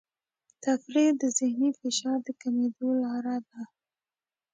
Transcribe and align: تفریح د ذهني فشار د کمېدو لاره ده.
تفریح 0.63 1.09
د 1.21 1.23
ذهني 1.37 1.69
فشار 1.79 2.17
د 2.23 2.29
کمېدو 2.41 2.87
لاره 3.03 3.37
ده. 3.49 3.61